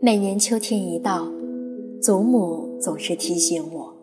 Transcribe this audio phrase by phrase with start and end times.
[0.00, 1.26] 每年秋天一到，
[2.00, 3.96] 祖母总是提醒我，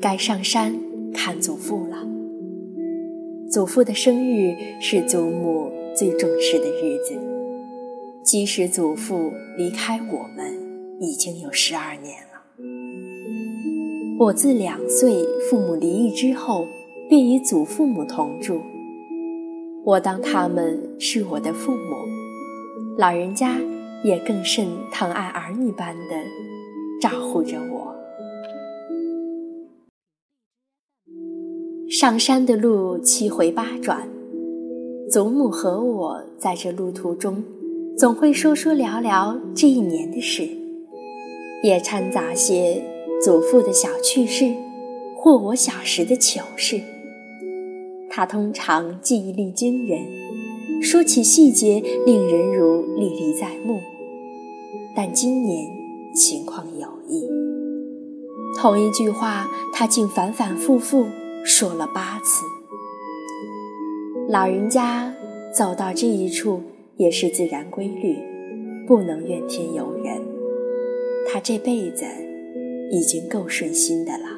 [0.00, 0.74] 该上山
[1.12, 2.06] 看祖父了。
[3.48, 7.14] 祖父的生日是祖母最重视的日子，
[8.24, 10.52] 即使祖父离开我们
[11.00, 12.42] 已经有十二年了。
[14.18, 16.66] 我自两岁父母离异之后，
[17.08, 18.60] 便与祖父母同住，
[19.84, 21.94] 我当他们是我的父母，
[22.98, 23.58] 老人家。
[24.04, 26.14] 也更甚疼爱儿女般的
[27.00, 27.94] 照护着我。
[31.88, 34.06] 上山的路七回八转，
[35.10, 37.42] 祖母和我在这路途中，
[37.96, 40.46] 总会说说聊聊这一年的事，
[41.62, 42.84] 也掺杂些
[43.24, 44.54] 祖父的小趣事，
[45.16, 46.82] 或我小时的糗事。
[48.16, 50.00] 他通常记忆力惊人，
[50.80, 53.80] 说起细节，令人如历历在目。
[54.94, 55.68] 但今年
[56.14, 57.28] 情况有异，
[58.56, 61.06] 同一句话他竟反反复复
[61.44, 62.44] 说了八次。
[64.28, 65.12] 老人家
[65.52, 66.62] 走到这一处
[66.96, 68.16] 也是自然规律，
[68.86, 70.22] 不能怨天尤人。
[71.26, 72.04] 他这辈子
[72.92, 74.33] 已经够顺心的了。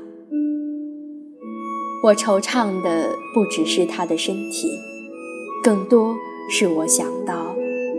[2.07, 4.69] 我惆怅的不只是他的身体，
[5.61, 6.15] 更多
[6.49, 7.57] 是我想到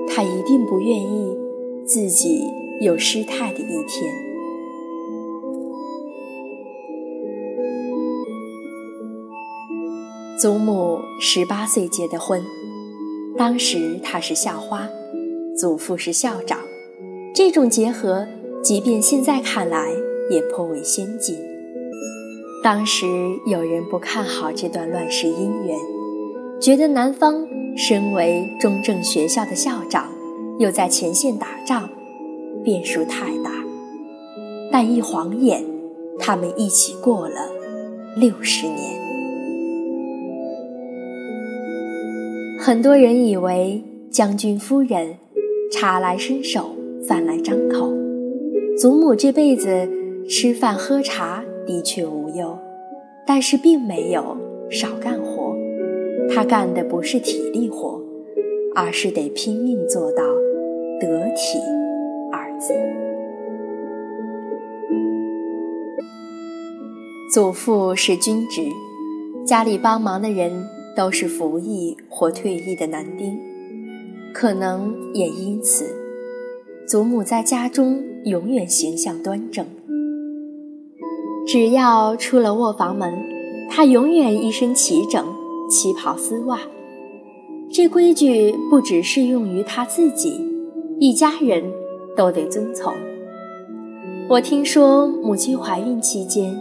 [0.08, 1.36] 他一定不愿意。
[1.86, 2.42] 自己
[2.82, 4.14] 有失态的一天。
[10.40, 12.42] 祖母十八岁结的婚，
[13.38, 14.88] 当时她是校花，
[15.58, 16.60] 祖父是校长，
[17.34, 18.28] 这种结合，
[18.62, 19.92] 即便现在看来
[20.30, 21.57] 也颇为先进。
[22.68, 23.08] 当时
[23.46, 25.78] 有人不看好这段乱世姻缘，
[26.60, 30.10] 觉得男方身为中正学校的校长。
[30.60, 31.90] 又在前线打仗，
[32.66, 33.52] 变数太大。
[34.70, 35.64] 但一晃眼，
[36.20, 37.36] 他们一起过了
[38.17, 38.99] 六十年。
[42.60, 45.16] 很多人以为将军夫人
[45.72, 46.76] 茶来伸手，
[47.08, 47.94] 饭来张口。
[48.78, 49.88] 祖母这辈子
[50.28, 52.58] 吃饭喝茶的确无忧，
[53.26, 54.36] 但是并没有
[54.72, 55.55] 少干活。
[56.33, 58.02] 他干的不是体力活，
[58.73, 60.23] 而是得拼命做到。
[61.00, 61.60] 得体
[62.32, 62.73] 二字。
[67.32, 68.64] 祖父是军职，
[69.45, 73.39] 家里帮忙的人都是服役或退役的男丁，
[74.34, 75.86] 可能也因此，
[76.88, 79.67] 祖母在家中永远形象端正。
[81.48, 83.24] 只要出了卧房门，
[83.70, 85.26] 她永远一身齐整，
[85.70, 86.60] 旗袍丝袜。
[87.72, 90.46] 这规矩不只适用于她自己。
[91.00, 91.64] 一家人
[92.18, 92.92] 都得遵从。
[94.28, 96.54] 我听说母亲怀孕期间，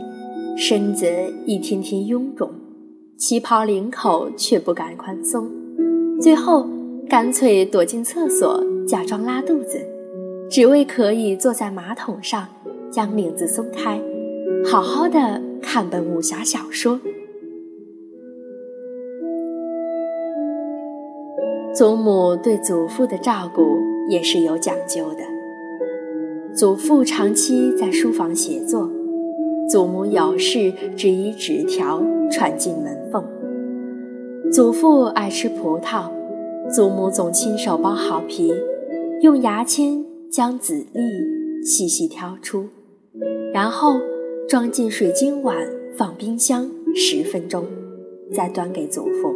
[0.56, 1.08] 身子
[1.46, 2.48] 一天天臃肿，
[3.18, 5.50] 旗袍领口却不敢宽松，
[6.20, 6.64] 最后
[7.08, 9.80] 干脆躲进厕所假装拉肚子，
[10.48, 12.46] 只为可以坐在马桶上
[12.92, 13.98] 将领子松开，
[14.64, 17.00] 好好的看本武侠小说。
[21.74, 23.96] 祖母对祖父的照顾。
[24.08, 25.24] 也是有讲究的。
[26.54, 28.88] 祖父长期在书房写作，
[29.68, 32.00] 祖母有事只以纸条
[32.30, 33.24] 传进门缝。
[34.52, 36.08] 祖父爱吃葡萄，
[36.72, 38.54] 祖母总亲手剥好皮，
[39.22, 42.68] 用牙签将籽粒细细挑出，
[43.52, 43.96] 然后
[44.48, 45.56] 装进水晶碗
[45.96, 47.66] 放冰箱十分钟，
[48.32, 49.34] 再端给祖父。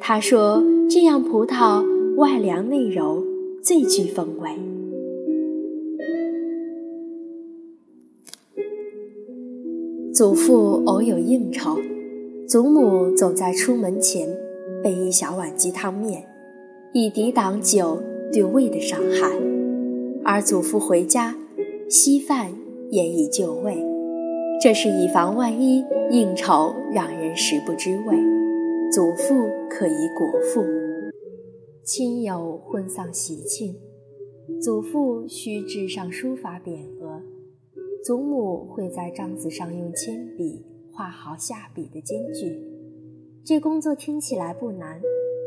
[0.00, 1.84] 他说：“这样葡萄
[2.16, 3.22] 外凉内柔。”
[3.62, 4.48] 最具风味。
[10.14, 11.76] 祖父偶有应酬，
[12.46, 14.28] 祖母总在出门前
[14.84, 16.24] 备一小碗鸡汤面，
[16.94, 18.00] 以抵挡酒
[18.32, 19.36] 对胃的伤害；
[20.24, 21.34] 而祖父回家，
[21.90, 22.52] 稀饭
[22.92, 23.84] 也已就位，
[24.58, 28.16] 这是以防万一应酬让人食不知味，
[28.90, 30.64] 祖父可以果腹。
[31.84, 33.76] 亲友婚丧喜庆，
[34.62, 37.22] 祖父需制上书法匾额，
[38.02, 42.58] 祖母会在章子上用铅笔画好下笔的间距。
[43.44, 45.00] 这工作听起来不难，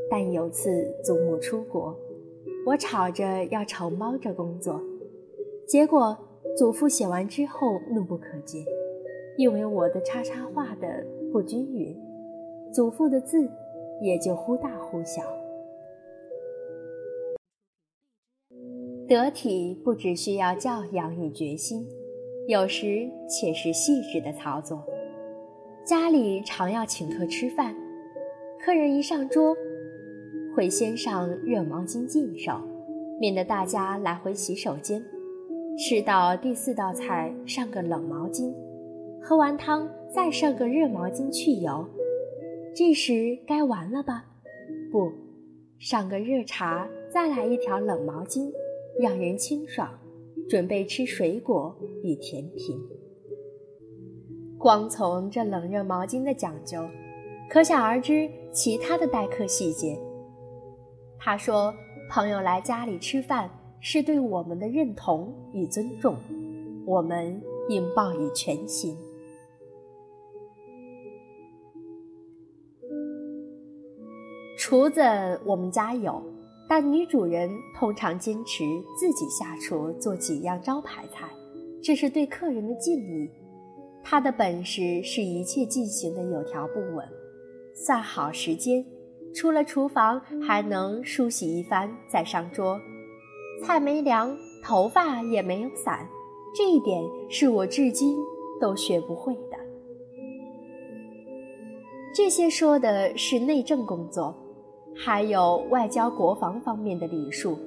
[0.10, 1.98] 但有次祖母出国，
[2.68, 4.80] 我吵着要承包这工作，
[5.68, 6.16] 结果
[6.56, 8.64] 祖父写完之后怒不可遏，
[9.40, 11.02] 因为我的叉叉画的
[11.32, 11.98] 不均匀，
[12.74, 13.50] 祖父的字
[14.02, 15.22] 也就忽大忽小。
[19.08, 21.88] 得体不只需要教养与决心，
[22.50, 24.84] 有时且是细致的操作。
[25.86, 27.74] 家里常要请客吃饭，
[28.60, 29.56] 客人一上桌，
[30.54, 32.60] 会先上热毛巾净手，
[33.22, 35.02] 免得大家来回洗手间。
[35.78, 38.54] 吃到第四道菜，上个冷毛巾；
[39.30, 41.86] 喝完汤，再上个热毛巾去油。
[42.76, 44.26] 这时该完了吧？
[44.92, 45.12] 不，
[45.78, 48.52] 上个热茶，再来一条冷毛巾。
[49.00, 49.88] 让人清爽，
[50.50, 52.76] 准备吃水果与甜品。
[54.58, 56.84] 光从这冷热毛巾的讲究，
[57.52, 59.96] 可想而知其他的待客细节。
[61.20, 61.72] 他说
[62.10, 63.48] ：“朋友来家里吃饭，
[63.80, 66.16] 是对我们的认同与尊重，
[66.84, 67.40] 我们
[67.70, 68.98] 应报以全心。”
[74.70, 75.02] 厨子，
[75.46, 76.22] 我们家有。
[76.68, 78.64] 但女主人通常坚持
[78.96, 81.28] 自己下厨做几样招牌菜，
[81.82, 83.28] 这是对客人的敬意。
[84.04, 87.04] 她的本事是一切进行的有条不紊，
[87.74, 88.86] 算好时间，
[89.34, 92.80] 出了厨房还能梳洗一番再上桌。
[93.64, 96.08] 菜没凉，头发也没有散，
[96.56, 98.16] 这一点是我至今
[98.62, 99.58] 都学不会的。
[102.14, 104.36] 这些说的是内政工作。
[105.02, 107.58] 还有外交、国防方面的礼数。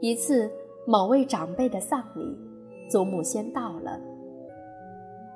[0.00, 0.48] 一次，
[0.86, 2.22] 某位长辈的丧礼，
[2.88, 4.00] 祖母先到了。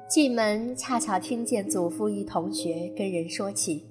[0.09, 3.83] 进门恰巧听见祖父一同学跟人说起，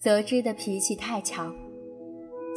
[0.00, 1.54] 泽之的脾气太强。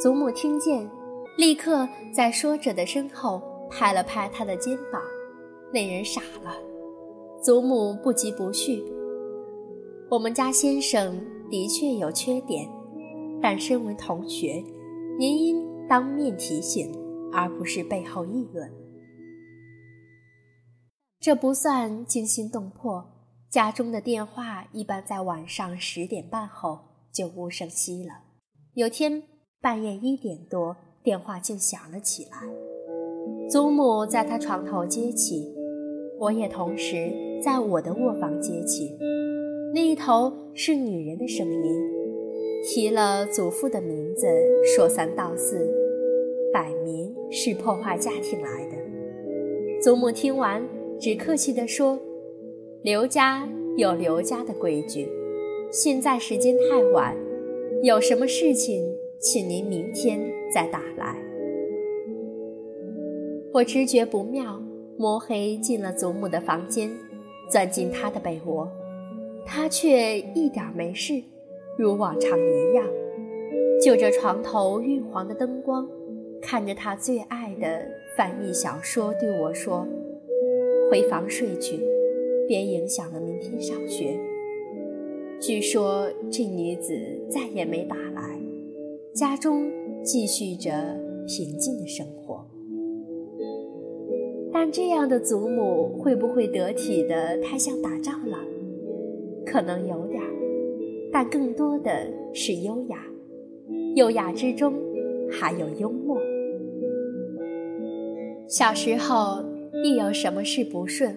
[0.00, 0.90] 祖母听见，
[1.36, 3.40] 立刻在说者的身后
[3.70, 5.00] 拍了拍他的肩膀。
[5.72, 6.56] 那人傻了。
[7.40, 8.82] 祖母不疾不徐
[10.10, 12.68] ：“我们家先生的确有缺点。”
[13.40, 14.62] 但身为同学，
[15.18, 16.92] 您应当面提醒，
[17.32, 18.70] 而不是背后议论。
[21.20, 23.04] 这不算惊心动魄。
[23.50, 26.78] 家中的电话一般在晚上十点半后
[27.10, 28.12] 就无声息了。
[28.74, 29.22] 有天
[29.60, 32.42] 半夜一点多，电话竟响了起来。
[33.48, 35.50] 祖母在他床头接起，
[36.20, 37.10] 我也同时
[37.42, 38.94] 在我的卧房接起。
[39.74, 41.97] 那一头是女人的声音。
[42.62, 44.26] 提了祖父的名字，
[44.64, 45.72] 说三道四，
[46.52, 48.76] 摆明是破坏家庭来的。
[49.80, 50.62] 祖母听完，
[50.98, 51.98] 只客气地说
[52.82, 55.08] ：“刘家有刘家的规矩，
[55.70, 57.16] 现在时间太晚，
[57.82, 58.84] 有什么事情，
[59.20, 60.20] 请您明天
[60.52, 61.16] 再打来。”
[63.54, 64.60] 我直觉不妙，
[64.98, 66.90] 摸黑进了祖母的房间，
[67.50, 68.68] 钻进她的被窝，
[69.46, 71.22] 她却一点没事。
[71.78, 72.84] 如往常一样，
[73.80, 75.88] 就着床头晕黄的灯光，
[76.42, 77.86] 看着他最爱的
[78.16, 79.86] 翻译小说，对我说
[80.90, 81.78] ：“回房睡去，
[82.48, 84.18] 别影响了明天上学。”
[85.40, 86.92] 据说这女子
[87.30, 88.40] 再也没打来，
[89.14, 89.70] 家中
[90.02, 90.72] 继续着
[91.28, 92.44] 平静的生活。
[94.52, 98.36] 但这样的祖母会不会得体的太像打仗了？
[99.46, 100.07] 可能有。
[101.12, 102.98] 但更多的是优雅，
[103.96, 104.74] 优雅之中
[105.30, 106.18] 还有幽默。
[108.46, 109.44] 小时候
[109.84, 111.16] 一有什么事不顺，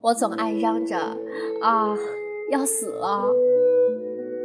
[0.00, 0.96] 我总爱嚷着
[1.62, 1.96] ：“啊，
[2.50, 3.30] 要死了！”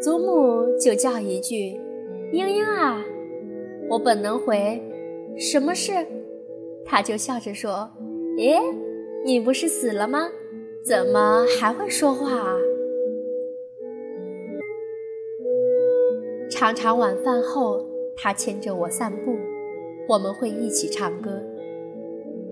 [0.02, 1.80] 祖母就叫一句
[2.34, 3.04] ：“英英啊！”
[3.90, 4.82] 我本能回
[5.38, 5.92] ：“什么事？”
[6.86, 7.90] 他就笑着说
[8.40, 8.58] ：“诶，
[9.26, 10.30] 你不是死了吗？
[10.84, 12.56] 怎么还会说话啊？”
[16.62, 17.84] 常常晚饭后，
[18.16, 19.36] 他牵着我散步，
[20.08, 21.42] 我们会一起唱歌。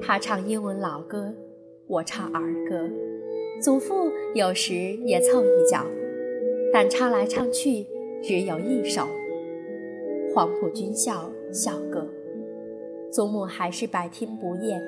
[0.01, 1.31] 他唱英文老歌，
[1.85, 2.89] 我唱儿歌。
[3.61, 4.73] 祖父有时
[5.05, 5.85] 也凑一脚，
[6.73, 7.85] 但唱来唱去
[8.23, 9.03] 只有一首
[10.33, 12.09] 《黄埔军校校歌》。
[13.13, 14.81] 祖母还是百听不厌。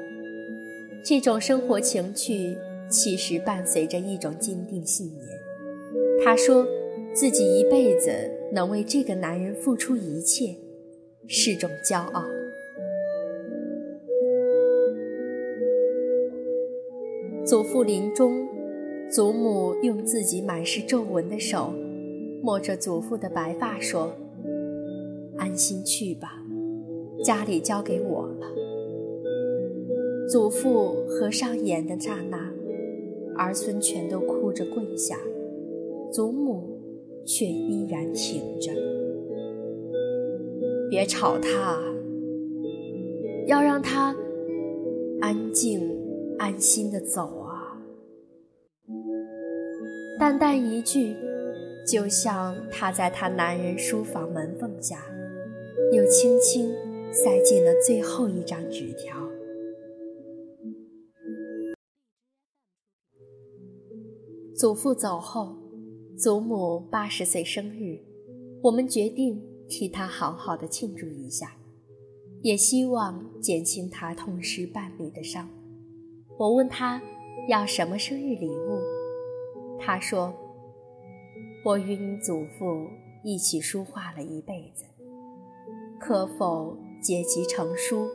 [1.05, 2.57] 这种生活情趣，
[2.89, 6.25] 其实伴随着一种坚定信念。
[6.25, 6.65] 他说。
[7.13, 8.09] 自己一辈子
[8.53, 10.57] 能为这个男人付出一切，
[11.25, 12.23] 是种骄傲。
[17.45, 18.47] 祖父临终，
[19.09, 21.73] 祖母用自己满是皱纹的手
[22.43, 24.13] 摸着祖父的白发说
[25.37, 26.43] ：“安心去吧，
[27.23, 28.47] 家里交给我了。”
[30.29, 32.53] 祖父合上眼的刹那，
[33.37, 35.17] 儿孙全都哭着跪下，
[36.11, 36.70] 祖母。
[37.25, 38.71] 却依然挺着，
[40.89, 41.79] 别吵他，
[43.47, 44.15] 要让他
[45.21, 45.81] 安静、
[46.37, 47.77] 安心的走啊。
[50.19, 51.15] 淡淡一句，
[51.87, 55.03] 就像他在他男人书房门缝下，
[55.93, 56.71] 又轻轻
[57.11, 59.17] 塞进了最后一张纸条。
[64.55, 65.55] 祖父走后，
[66.21, 67.99] 祖母八十岁生日，
[68.61, 71.57] 我们决定替她好好的庆祝一下，
[72.43, 75.49] 也希望减轻她痛失伴侣的伤。
[76.37, 77.01] 我问她
[77.49, 78.79] 要什么生日礼物，
[79.79, 80.31] 她说
[81.65, 82.87] ：“我与你祖父
[83.23, 84.85] 一起书画了一辈子，
[85.99, 88.07] 可否结集成书，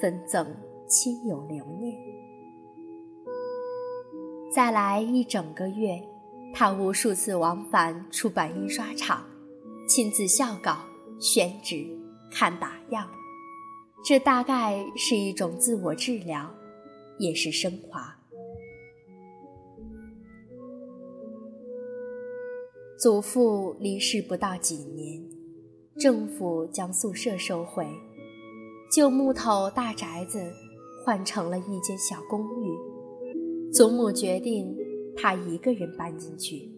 [0.00, 0.44] 分赠
[0.88, 1.96] 亲友留念？”
[4.52, 6.02] 再来一整个月，
[6.54, 9.22] 他无数次往返出版印刷厂，
[9.88, 10.78] 亲自校稿、
[11.20, 11.86] 选纸、
[12.30, 13.08] 看打样。
[14.04, 16.48] 这大概是一种自我治疗，
[17.18, 18.16] 也是升华。
[22.98, 25.22] 祖父离世不到几年，
[25.98, 27.86] 政府将宿舍收回，
[28.90, 30.40] 旧木头大宅子
[31.04, 33.72] 换成了一间小公寓。
[33.72, 34.74] 祖母决定，
[35.16, 36.70] 她一个人搬进去，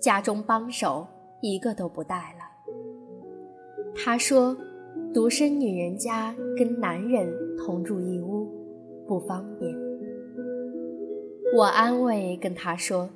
[0.00, 1.06] 家中帮手
[1.40, 2.44] 一个都不带了。
[3.94, 4.56] 她说
[5.14, 8.48] ：“独身女人家跟男人同住一屋，
[9.06, 9.74] 不方便。”
[11.56, 13.10] 我安慰跟她说：“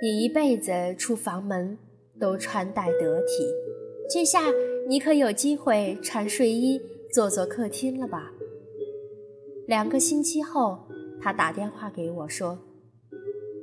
[0.00, 1.76] 你一辈子出房门
[2.20, 3.44] 都穿戴得体，
[4.08, 4.40] 这下
[4.88, 6.80] 你可有机会穿睡衣
[7.12, 8.32] 坐坐客厅了吧？”
[9.66, 10.78] 两个星期后。
[11.18, 12.58] 他打电话给我说：“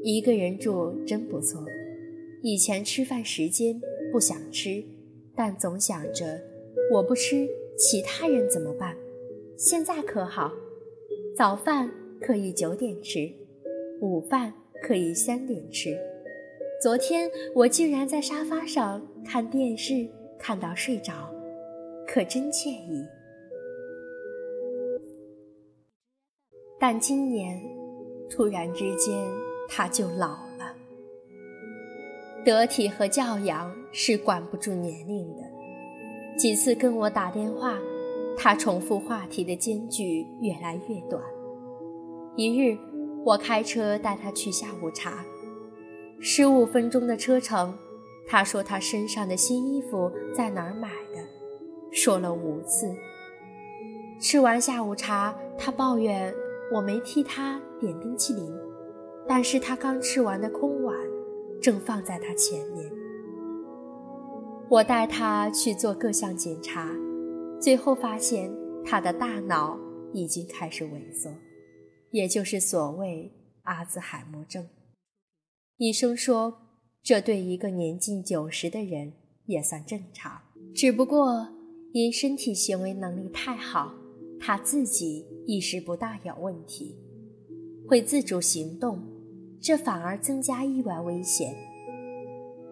[0.04, 1.64] 一个人住真不错。
[2.42, 3.80] 以前吃饭时间
[4.12, 4.84] 不想吃，
[5.34, 6.42] 但总想着
[6.92, 8.98] 我不吃，其他人怎么办？
[9.58, 10.52] 现在可好，
[11.38, 13.32] 早饭可以九点吃，
[14.02, 15.98] 午饭可以三点吃。
[16.82, 20.06] 昨天我竟然在沙发上看电视
[20.38, 21.34] 看到睡着，
[22.06, 23.06] 可真惬意。”
[26.78, 27.64] 但今年，
[28.30, 29.16] 突然之间，
[29.70, 30.76] 他就老了。
[32.46, 35.44] 得体和教养是管不住年龄的。
[36.38, 37.78] 几次跟我打电话，
[38.38, 41.22] 他重复话题的间距越来越短。
[42.36, 42.78] 一日，
[43.24, 45.24] 我开车带他去下午茶，
[46.20, 47.78] 十五分钟的车程，
[48.28, 51.24] 他说他身上的新衣服在哪儿买的，
[51.92, 52.94] 说了五次。
[54.20, 56.34] 吃完下午茶，他抱怨。
[56.72, 58.52] 我没替他点冰淇淋，
[59.28, 60.96] 但是他刚吃完的空碗
[61.62, 62.92] 正放在他前面。
[64.70, 66.90] 我带他去做各项检查，
[67.62, 68.52] 最后发现
[68.84, 69.78] 他的大脑
[70.14, 71.30] 已经开始萎缩，
[72.12, 73.32] 也就是所谓
[73.64, 74.68] 阿兹海默症。
[75.78, 76.54] 医生说，
[77.02, 79.14] 这对一个年近九十的人
[79.46, 80.42] 也算正常，
[80.74, 81.48] 只不过
[81.92, 83.94] 因身体行为能力太好。
[84.46, 86.98] 他自己意识不大有问题，
[87.88, 89.00] 会自主行动，
[89.64, 91.56] 这反而增加意外危险。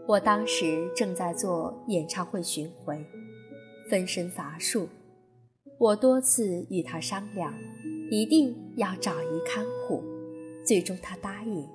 [0.06, 3.06] 我当时正在做演唱会巡回，
[3.90, 4.90] 分身乏术。
[5.78, 7.54] 我多次与他商量，
[8.10, 10.04] 一定要找一看护，
[10.66, 11.66] 最终他答应，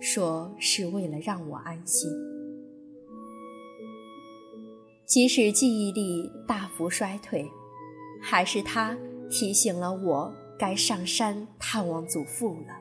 [0.00, 2.10] 说是为了让我安心。
[5.04, 7.46] 即使记忆力大幅衰退，
[8.22, 8.96] 还是他。
[9.30, 12.77] 提醒了我该上山探望祖父了。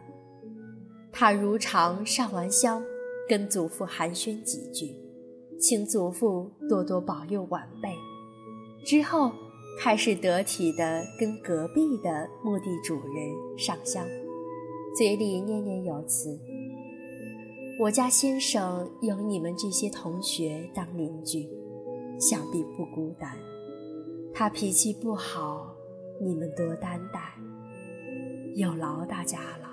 [1.19, 2.83] 他如常上完香，
[3.27, 4.95] 跟祖父寒暄几句，
[5.59, 7.89] 请祖父多多保佑晚辈。
[8.85, 9.31] 之后
[9.79, 14.05] 开始得体的跟隔壁的墓地主人上香，
[14.95, 16.39] 嘴里念念有词
[17.81, 21.49] ：“我家先生有你们这些同学当邻居，
[22.19, 23.35] 想必不孤单。
[24.35, 25.73] 他脾气不好。”
[26.19, 27.35] 你们多担待，
[28.55, 29.66] 有劳大家了。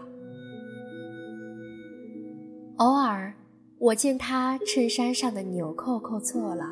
[2.78, 3.32] 偶尔
[3.78, 6.64] 我见他衬衫上的纽扣扣错了，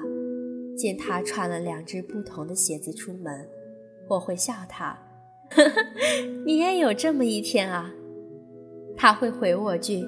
[0.76, 3.48] 见他穿了两只不同的鞋子出门，
[4.08, 4.98] 我会笑他
[5.50, 5.82] ：“呵呵，
[6.44, 7.94] 你也有这么一天啊。”
[8.96, 10.04] 他会回我句：“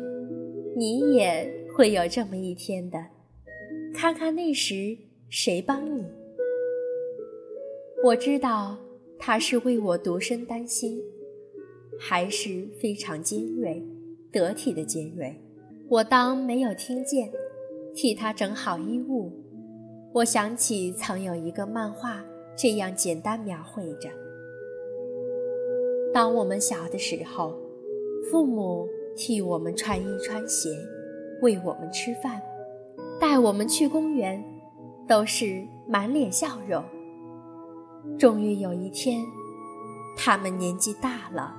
[0.77, 3.07] 你也会有这么一天的，
[3.95, 4.97] 看看那时
[5.29, 6.05] 谁帮你。”
[8.05, 8.77] 我知道。
[9.17, 11.01] 他是为我独身担心，
[11.99, 13.83] 还是非常尖锐、
[14.31, 15.41] 得体的尖锐？
[15.91, 17.31] 我当没有听见，
[17.95, 19.31] 替他整好衣物。
[20.15, 22.25] 我想起曾有一个漫画
[22.57, 24.09] 这样简单描绘着：
[26.13, 27.55] 当我们小的时候，
[28.31, 30.71] 父母替我们穿衣穿鞋，
[31.43, 32.41] 喂我们吃饭，
[33.21, 34.43] 带我们去公园，
[35.07, 36.83] 都是满脸笑容。
[38.19, 39.23] 终于有一天，
[40.17, 41.55] 他们年纪大了，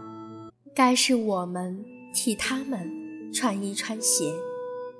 [0.74, 2.90] 该是我们替他们
[3.36, 4.34] 穿衣穿鞋，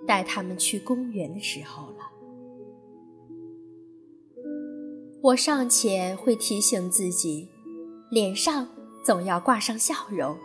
[0.06, 2.12] 带他们去公园的时候了。
[5.22, 7.48] 我尚且会提醒自己，
[8.12, 8.68] 脸上
[9.06, 10.38] 总要挂上笑容，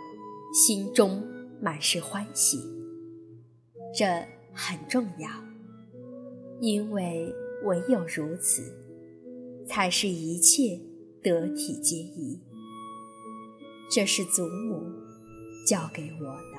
[0.55, 1.27] 心中
[1.61, 2.59] 满是欢喜。
[3.93, 4.07] 这
[4.55, 5.29] 很重要，
[6.61, 8.63] 因为唯有如此，
[9.67, 10.81] 才是一切
[11.25, 12.41] 得体皆宜。
[13.91, 14.81] 这是祖母
[15.67, 16.50] 教给我的。